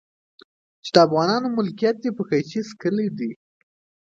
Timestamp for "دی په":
2.03-2.23